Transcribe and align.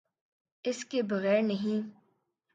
اس 0.65 0.85
کے 0.85 1.01
بغیر 1.01 1.41
نہیں۔ 1.41 1.81